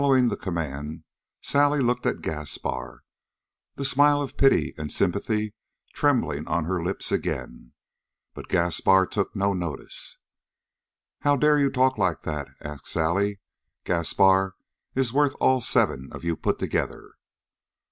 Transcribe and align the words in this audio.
Following 0.01 0.29
the 0.29 0.35
command, 0.35 1.03
Sally 1.43 1.79
looked 1.79 2.07
at 2.07 2.23
Gaspar, 2.23 3.03
the 3.75 3.85
smile 3.85 4.19
of 4.19 4.35
pity 4.35 4.73
and 4.75 4.91
sympathy 4.91 5.53
trembling 5.93 6.47
on 6.47 6.65
her 6.65 6.83
lips 6.83 7.11
again. 7.11 7.73
But 8.33 8.47
Gaspar 8.47 9.05
took 9.05 9.35
no 9.35 9.53
notice. 9.53 10.17
"How 11.19 11.35
dare 11.35 11.59
you 11.59 11.69
talk 11.69 11.99
like 11.99 12.23
that?" 12.23 12.47
asked 12.63 12.87
Sally. 12.87 13.41
"Gaspar 13.83 14.55
is 14.95 15.13
worth 15.13 15.35
all 15.39 15.61
seven 15.61 16.09
of 16.11 16.23
you 16.23 16.35
put 16.35 16.57
together!" 16.57 17.11